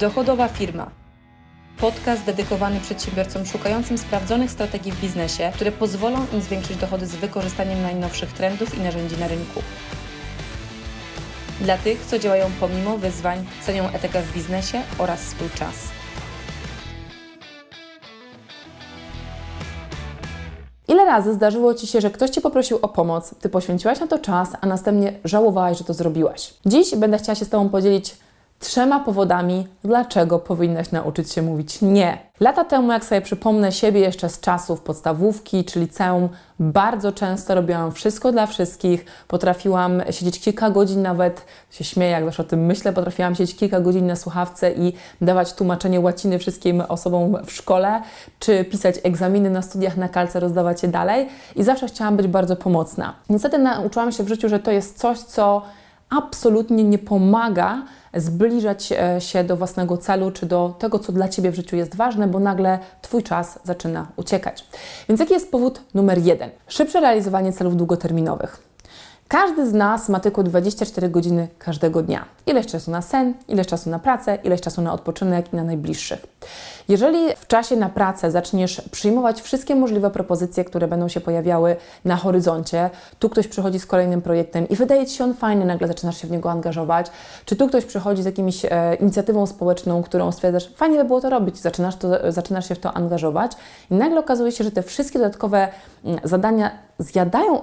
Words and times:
Dochodowa 0.00 0.48
firma. 0.48 0.90
Podcast 1.80 2.24
dedykowany 2.24 2.80
przedsiębiorcom 2.80 3.46
szukającym 3.46 3.98
sprawdzonych 3.98 4.50
strategii 4.50 4.92
w 4.92 5.00
biznesie, 5.00 5.52
które 5.54 5.72
pozwolą 5.72 6.26
im 6.32 6.40
zwiększyć 6.40 6.76
dochody 6.76 7.06
z 7.06 7.16
wykorzystaniem 7.16 7.82
najnowszych 7.82 8.32
trendów 8.32 8.78
i 8.78 8.80
narzędzi 8.80 9.16
na 9.16 9.28
rynku. 9.28 9.62
Dla 11.60 11.78
tych, 11.78 12.06
co 12.06 12.18
działają 12.18 12.46
pomimo 12.60 12.98
wyzwań, 12.98 13.46
cenią 13.66 13.88
etykę 13.88 14.22
w 14.22 14.32
biznesie 14.32 14.82
oraz 14.98 15.20
swój 15.20 15.50
czas. 15.50 15.74
Ile 20.88 21.04
razy 21.04 21.34
zdarzyło 21.34 21.74
Ci 21.74 21.86
się, 21.86 22.00
że 22.00 22.10
ktoś 22.10 22.30
Cię 22.30 22.40
poprosił 22.40 22.78
o 22.82 22.88
pomoc, 22.88 23.34
Ty 23.40 23.48
poświęciłaś 23.48 24.00
na 24.00 24.06
to 24.06 24.18
czas, 24.18 24.48
a 24.60 24.66
następnie 24.66 25.12
żałowałaś, 25.24 25.78
że 25.78 25.84
to 25.84 25.94
zrobiłaś? 25.94 26.54
Dziś 26.66 26.94
będę 26.94 27.18
chciała 27.18 27.36
się 27.36 27.44
z 27.44 27.48
Tobą 27.48 27.68
podzielić 27.68 28.25
trzema 28.58 29.00
powodami, 29.00 29.68
dlaczego 29.84 30.38
powinnaś 30.38 30.90
nauczyć 30.90 31.32
się 31.32 31.42
mówić 31.42 31.82
nie. 31.82 32.18
Lata 32.40 32.64
temu, 32.64 32.92
jak 32.92 33.04
sobie 33.04 33.20
przypomnę 33.20 33.72
siebie 33.72 34.00
jeszcze 34.00 34.28
z 34.28 34.40
czasów 34.40 34.80
podstawówki 34.80 35.64
czy 35.64 35.80
liceum, 35.80 36.28
bardzo 36.58 37.12
często 37.12 37.54
robiłam 37.54 37.92
wszystko 37.92 38.32
dla 38.32 38.46
wszystkich. 38.46 39.04
Potrafiłam 39.28 40.02
siedzieć 40.10 40.40
kilka 40.40 40.70
godzin, 40.70 41.02
nawet 41.02 41.46
się 41.70 41.84
śmieję, 41.84 42.10
jak 42.10 42.24
zawsze 42.24 42.42
o 42.42 42.46
tym 42.46 42.66
myślę, 42.66 42.92
potrafiłam 42.92 43.34
siedzieć 43.34 43.56
kilka 43.56 43.80
godzin 43.80 44.06
na 44.06 44.16
słuchawce 44.16 44.72
i 44.72 44.92
dawać 45.20 45.52
tłumaczenie 45.52 46.00
łaciny 46.00 46.38
wszystkim 46.38 46.82
osobom 46.88 47.36
w 47.46 47.52
szkole, 47.52 48.02
czy 48.38 48.64
pisać 48.64 48.94
egzaminy 49.02 49.50
na 49.50 49.62
studiach 49.62 49.96
na 49.96 50.08
kalce, 50.08 50.40
rozdawać 50.40 50.82
je 50.82 50.88
dalej. 50.88 51.28
I 51.56 51.62
zawsze 51.62 51.86
chciałam 51.86 52.16
być 52.16 52.26
bardzo 52.26 52.56
pomocna. 52.56 53.14
Niestety 53.30 53.58
nauczyłam 53.58 54.12
się 54.12 54.22
w 54.22 54.28
życiu, 54.28 54.48
że 54.48 54.58
to 54.58 54.70
jest 54.70 54.98
coś, 54.98 55.18
co 55.18 55.62
absolutnie 56.10 56.84
nie 56.84 56.98
pomaga 56.98 57.82
zbliżać 58.16 58.92
e, 58.92 59.20
się 59.20 59.44
do 59.44 59.56
własnego 59.56 59.96
celu 59.96 60.30
czy 60.30 60.46
do 60.46 60.74
tego, 60.78 60.98
co 60.98 61.12
dla 61.12 61.28
Ciebie 61.28 61.50
w 61.50 61.54
życiu 61.54 61.76
jest 61.76 61.96
ważne, 61.96 62.28
bo 62.28 62.40
nagle 62.40 62.78
Twój 63.02 63.22
czas 63.22 63.58
zaczyna 63.64 64.06
uciekać. 64.16 64.64
Więc 65.08 65.20
jaki 65.20 65.32
jest 65.32 65.50
powód 65.50 65.80
numer 65.94 66.18
jeden? 66.18 66.50
Szybsze 66.68 67.00
realizowanie 67.00 67.52
celów 67.52 67.76
długoterminowych. 67.76 68.65
Każdy 69.28 69.66
z 69.66 69.72
nas 69.72 70.08
ma 70.08 70.20
tylko 70.20 70.42
24 70.42 71.08
godziny 71.08 71.48
każdego 71.58 72.02
dnia. 72.02 72.24
Ileś 72.46 72.66
czasu 72.66 72.90
na 72.90 73.02
sen, 73.02 73.34
ileś 73.48 73.66
czasu 73.66 73.90
na 73.90 73.98
pracę, 73.98 74.38
ileś 74.44 74.60
czasu 74.60 74.82
na 74.82 74.92
odpoczynek 74.92 75.52
i 75.52 75.56
na 75.56 75.64
najbliższych. 75.64 76.26
Jeżeli 76.88 77.36
w 77.36 77.46
czasie 77.46 77.76
na 77.76 77.88
pracę 77.88 78.30
zaczniesz 78.30 78.82
przyjmować 78.90 79.42
wszystkie 79.42 79.76
możliwe 79.76 80.10
propozycje, 80.10 80.64
które 80.64 80.88
będą 80.88 81.08
się 81.08 81.20
pojawiały 81.20 81.76
na 82.04 82.16
horyzoncie, 82.16 82.90
tu 83.18 83.28
ktoś 83.28 83.48
przychodzi 83.48 83.78
z 83.78 83.86
kolejnym 83.86 84.22
projektem 84.22 84.68
i 84.68 84.76
wydaje 84.76 85.06
Ci 85.06 85.16
się 85.16 85.24
on 85.24 85.34
fajny, 85.34 85.64
nagle 85.64 85.88
zaczynasz 85.88 86.18
się 86.22 86.28
w 86.28 86.30
niego 86.30 86.50
angażować, 86.50 87.06
czy 87.44 87.56
tu 87.56 87.68
ktoś 87.68 87.84
przychodzi 87.84 88.22
z 88.22 88.26
jakimś 88.26 88.64
e, 88.64 88.94
inicjatywą 88.94 89.46
społeczną, 89.46 90.02
którą 90.02 90.32
stwierdzasz, 90.32 90.70
fajnie 90.76 90.98
by 90.98 91.04
było 91.04 91.20
to 91.20 91.30
robić, 91.30 91.58
zaczynasz, 91.58 91.96
to, 91.96 92.32
zaczynasz 92.32 92.68
się 92.68 92.74
w 92.74 92.78
to 92.78 92.92
angażować 92.92 93.52
i 93.90 93.94
nagle 93.94 94.20
okazuje 94.20 94.52
się, 94.52 94.64
że 94.64 94.70
te 94.70 94.82
wszystkie 94.82 95.18
dodatkowe 95.18 95.68
mm, 96.04 96.20
zadania 96.24 96.85
zjadają 96.98 97.60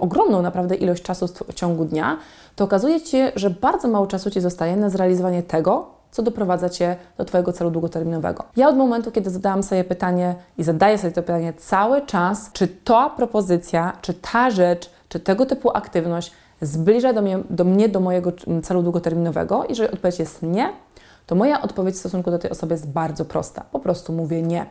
ogromną 0.00 0.42
naprawdę 0.42 0.74
ilość 0.74 1.02
czasu 1.02 1.26
w 1.48 1.54
ciągu 1.54 1.84
dnia, 1.84 2.18
to 2.56 2.64
okazuje 2.64 3.00
się, 3.00 3.32
że 3.36 3.50
bardzo 3.50 3.88
mało 3.88 4.06
czasu 4.06 4.30
Ci 4.30 4.40
zostaje 4.40 4.76
na 4.76 4.90
zrealizowanie 4.90 5.42
tego, 5.42 5.86
co 6.10 6.22
doprowadza 6.22 6.68
Cię 6.68 6.96
do 7.18 7.24
Twojego 7.24 7.52
celu 7.52 7.70
długoterminowego. 7.70 8.44
Ja 8.56 8.68
od 8.68 8.76
momentu, 8.76 9.10
kiedy 9.10 9.30
zadałam 9.30 9.62
sobie 9.62 9.84
pytanie 9.84 10.34
i 10.58 10.64
zadaję 10.64 10.98
sobie 10.98 11.12
to 11.12 11.22
pytanie 11.22 11.52
cały 11.52 12.06
czas, 12.06 12.50
czy 12.52 12.68
ta 12.68 13.10
propozycja, 13.10 13.92
czy 14.02 14.14
ta 14.14 14.50
rzecz, 14.50 14.90
czy 15.08 15.20
tego 15.20 15.46
typu 15.46 15.70
aktywność 15.76 16.32
zbliża 16.60 17.12
do 17.12 17.22
mnie, 17.22 17.38
do, 17.50 17.64
mnie, 17.64 17.88
do 17.88 18.00
mojego 18.00 18.32
celu 18.62 18.82
długoterminowego, 18.82 19.64
jeżeli 19.68 19.90
odpowiedź 19.90 20.18
jest 20.18 20.42
nie, 20.42 20.72
to 21.26 21.34
moja 21.34 21.62
odpowiedź 21.62 21.94
w 21.94 21.98
stosunku 21.98 22.30
do 22.30 22.38
tej 22.38 22.50
osoby 22.50 22.74
jest 22.74 22.88
bardzo 22.88 23.24
prosta. 23.24 23.64
Po 23.72 23.80
prostu 23.80 24.12
mówię 24.12 24.42
nie. 24.42 24.66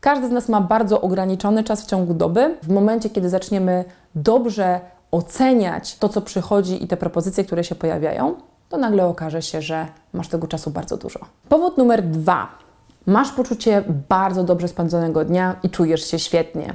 Każdy 0.00 0.28
z 0.28 0.30
nas 0.30 0.48
ma 0.48 0.60
bardzo 0.60 1.00
ograniczony 1.00 1.64
czas 1.64 1.82
w 1.82 1.86
ciągu 1.86 2.14
doby. 2.14 2.56
W 2.62 2.68
momencie, 2.68 3.10
kiedy 3.10 3.28
zaczniemy 3.28 3.84
dobrze 4.14 4.80
oceniać 5.10 5.98
to, 5.98 6.08
co 6.08 6.22
przychodzi 6.22 6.84
i 6.84 6.86
te 6.86 6.96
propozycje, 6.96 7.44
które 7.44 7.64
się 7.64 7.74
pojawiają, 7.74 8.34
to 8.68 8.76
nagle 8.76 9.06
okaże 9.06 9.42
się, 9.42 9.62
że 9.62 9.86
masz 10.12 10.28
tego 10.28 10.46
czasu 10.46 10.70
bardzo 10.70 10.96
dużo. 10.96 11.20
Powód 11.48 11.78
numer 11.78 12.02
dwa. 12.02 12.48
Masz 13.06 13.32
poczucie 13.32 13.84
bardzo 14.08 14.44
dobrze 14.44 14.68
spędzonego 14.68 15.24
dnia 15.24 15.56
i 15.62 15.70
czujesz 15.70 16.10
się 16.10 16.18
świetnie. 16.18 16.74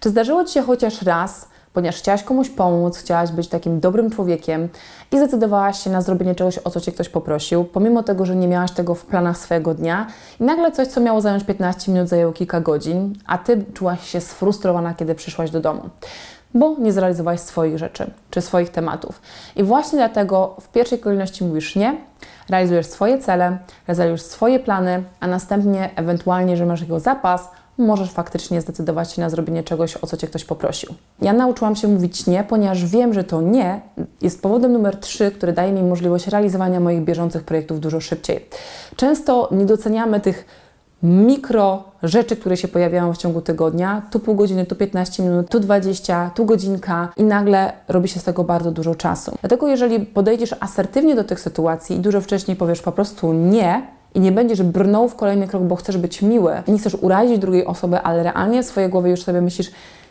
Czy 0.00 0.10
zdarzyło 0.10 0.44
Ci 0.44 0.54
się 0.54 0.62
chociaż 0.62 1.02
raz, 1.02 1.48
ponieważ 1.76 1.98
chciałaś 1.98 2.22
komuś 2.22 2.48
pomóc, 2.48 2.98
chciałaś 2.98 3.30
być 3.30 3.48
takim 3.48 3.80
dobrym 3.80 4.10
człowiekiem 4.10 4.68
i 5.12 5.18
zdecydowałaś 5.18 5.84
się 5.84 5.90
na 5.90 6.02
zrobienie 6.02 6.34
czegoś, 6.34 6.58
o 6.58 6.70
co 6.70 6.80
Cię 6.80 6.92
ktoś 6.92 7.08
poprosił, 7.08 7.64
pomimo 7.64 8.02
tego, 8.02 8.26
że 8.26 8.36
nie 8.36 8.48
miałaś 8.48 8.72
tego 8.72 8.94
w 8.94 9.06
planach 9.06 9.38
swojego 9.38 9.74
dnia 9.74 10.06
i 10.40 10.44
nagle 10.44 10.72
coś, 10.72 10.88
co 10.88 11.00
miało 11.00 11.20
zająć 11.20 11.44
15 11.44 11.92
minut, 11.92 12.08
zajęło 12.08 12.32
kilka 12.32 12.60
godzin, 12.60 13.14
a 13.26 13.38
Ty 13.38 13.64
czułaś 13.74 14.08
się 14.08 14.20
sfrustrowana, 14.20 14.94
kiedy 14.94 15.14
przyszłaś 15.14 15.50
do 15.50 15.60
domu 15.60 15.90
bo 16.54 16.76
nie 16.78 16.92
zrealizowałaś 16.92 17.40
swoich 17.40 17.78
rzeczy 17.78 18.10
czy 18.30 18.40
swoich 18.40 18.70
tematów. 18.70 19.20
I 19.56 19.62
właśnie 19.62 19.98
dlatego 19.98 20.56
w 20.60 20.68
pierwszej 20.68 20.98
kolejności 20.98 21.44
mówisz 21.44 21.76
nie, 21.76 21.96
realizujesz 22.48 22.86
swoje 22.86 23.18
cele, 23.18 23.58
realizujesz 23.86 24.22
swoje 24.22 24.58
plany, 24.58 25.02
a 25.20 25.26
następnie 25.26 25.90
ewentualnie, 25.96 26.56
że 26.56 26.66
masz 26.66 26.80
jego 26.80 27.00
zapas, 27.00 27.50
możesz 27.78 28.10
faktycznie 28.10 28.60
zdecydować 28.60 29.12
się 29.12 29.22
na 29.22 29.30
zrobienie 29.30 29.62
czegoś, 29.62 29.96
o 29.96 30.06
co 30.06 30.16
Cię 30.16 30.26
ktoś 30.26 30.44
poprosił. 30.44 30.94
Ja 31.22 31.32
nauczyłam 31.32 31.76
się 31.76 31.88
mówić 31.88 32.26
nie, 32.26 32.44
ponieważ 32.44 32.84
wiem, 32.84 33.14
że 33.14 33.24
to 33.24 33.42
nie 33.42 33.80
jest 34.22 34.42
powodem 34.42 34.72
numer 34.72 34.96
trzy, 34.96 35.30
który 35.30 35.52
daje 35.52 35.72
mi 35.72 35.82
możliwość 35.82 36.26
realizowania 36.26 36.80
moich 36.80 37.04
bieżących 37.04 37.44
projektów 37.44 37.80
dużo 37.80 38.00
szybciej. 38.00 38.46
Często 38.96 39.48
nie 39.52 39.64
doceniamy 39.64 40.20
tych 40.20 40.46
mikro 41.02 41.84
rzeczy, 42.02 42.36
które 42.36 42.56
się 42.56 42.68
pojawiają 42.68 43.12
w 43.12 43.18
ciągu 43.18 43.40
tygodnia. 43.40 44.02
Tu 44.10 44.20
pół 44.20 44.34
godziny, 44.34 44.66
tu 44.66 44.76
15 44.76 45.22
minut, 45.22 45.48
tu 45.48 45.60
20, 45.60 46.30
tu 46.34 46.44
godzinka 46.44 47.12
i 47.16 47.24
nagle 47.24 47.72
robi 47.88 48.08
się 48.08 48.20
z 48.20 48.24
tego 48.24 48.44
bardzo 48.44 48.70
dużo 48.70 48.94
czasu. 48.94 49.32
Dlatego 49.40 49.68
jeżeli 49.68 50.06
podejdziesz 50.06 50.54
asertywnie 50.60 51.14
do 51.14 51.24
tych 51.24 51.40
sytuacji 51.40 51.96
i 51.96 51.98
dużo 51.98 52.20
wcześniej 52.20 52.56
powiesz 52.56 52.82
po 52.82 52.92
prostu 52.92 53.32
nie, 53.32 53.86
i 54.14 54.20
nie 54.20 54.32
będziesz 54.32 54.62
brnął 54.62 55.08
w 55.08 55.16
kolejny 55.16 55.48
krok, 55.48 55.62
bo 55.62 55.76
chcesz 55.76 55.96
być 55.96 56.22
miły, 56.22 56.62
nie 56.68 56.78
chcesz 56.78 56.94
urazić 56.94 57.38
drugiej 57.38 57.66
osoby, 57.66 58.00
ale 58.00 58.22
realnie 58.22 58.62
w 58.62 58.66
swojej 58.66 58.90
głowie 58.90 59.10
już 59.10 59.22
sobie 59.22 59.40
myślisz, 59.40 59.70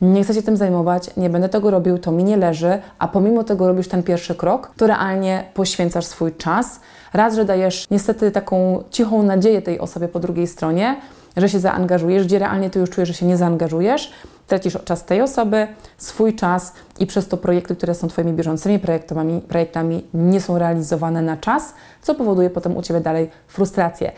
nie 0.00 0.24
chcę 0.24 0.34
się 0.34 0.42
tym 0.42 0.56
zajmować, 0.56 1.10
nie 1.16 1.30
będę 1.30 1.48
tego 1.48 1.70
robił, 1.70 1.98
to 1.98 2.12
mi 2.12 2.24
nie 2.24 2.36
leży, 2.36 2.78
a 2.98 3.08
pomimo 3.08 3.44
tego 3.44 3.66
robisz 3.66 3.88
ten 3.88 4.02
pierwszy 4.02 4.34
krok, 4.34 4.70
to 4.76 4.86
realnie 4.86 5.44
poświęcasz 5.54 6.04
swój 6.04 6.34
czas. 6.34 6.80
Raz, 7.12 7.34
że 7.34 7.44
dajesz 7.44 7.86
niestety 7.90 8.30
taką 8.30 8.82
cichą 8.90 9.22
nadzieję 9.22 9.62
tej 9.62 9.80
osobie 9.80 10.08
po 10.08 10.20
drugiej 10.20 10.46
stronie, 10.46 10.96
że 11.36 11.48
się 11.48 11.60
zaangażujesz, 11.60 12.24
gdzie 12.24 12.38
realnie 12.38 12.70
ty 12.70 12.78
już 12.78 12.90
czujesz, 12.90 13.08
że 13.08 13.14
się 13.14 13.26
nie 13.26 13.36
zaangażujesz, 13.36 14.12
tracisz 14.46 14.78
czas 14.84 15.04
tej 15.04 15.20
osoby, 15.20 15.66
swój 15.98 16.34
czas 16.34 16.72
i 16.98 17.06
przez 17.06 17.28
to 17.28 17.36
projekty, 17.36 17.76
które 17.76 17.94
są 17.94 18.08
Twoimi 18.08 18.32
bieżącymi 18.32 18.78
projektami, 18.78 19.40
projektami 19.40 20.04
nie 20.14 20.40
są 20.40 20.58
realizowane 20.58 21.22
na 21.22 21.36
czas, 21.36 21.74
co 22.02 22.14
powoduje 22.14 22.50
potem 22.50 22.76
u 22.76 22.82
Ciebie 22.82 23.00
dalej 23.00 23.30
frustrację. 23.46 24.12